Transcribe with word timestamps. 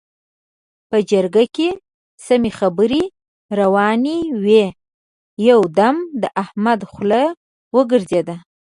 په 0.89 0.97
جرګه 1.11 1.43
کې 1.55 1.69
سمې 2.25 2.51
خبرې 2.59 3.03
روانې 3.59 4.17
وې؛ 4.43 4.65
يو 5.47 5.59
دم 5.77 5.95
د 6.21 6.23
احمد 6.43 6.79
خوله 6.91 7.23
وګرځېده. 7.75 8.35